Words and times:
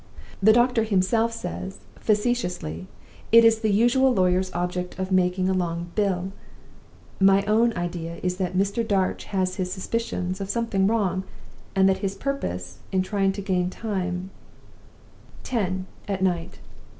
The 0.41 0.51
doctor 0.51 0.81
himself 0.83 1.31
says, 1.31 1.77
facetiously, 1.99 2.87
it 3.31 3.45
is 3.45 3.59
the 3.59 3.69
usual 3.71 4.11
lawyer's 4.11 4.51
object 4.51 4.97
of 4.97 5.11
making 5.11 5.47
a 5.47 5.53
long 5.53 5.91
bill. 5.93 6.31
My 7.19 7.45
own 7.45 7.71
idea 7.77 8.15
is 8.23 8.37
that 8.37 8.57
Mr. 8.57 8.83
Darch 8.83 9.25
has 9.25 9.57
his 9.57 9.71
suspicions 9.71 10.41
of 10.41 10.49
something 10.49 10.87
wrong, 10.87 11.23
and 11.75 11.87
that 11.87 11.99
his 11.99 12.15
purpose 12.15 12.79
in 12.91 13.03
trying 13.03 13.31
to 13.33 13.43
gain 13.43 13.69
time 13.69 14.31
""Ten, 15.43 15.85
at 16.07 16.23
night. 16.23 16.57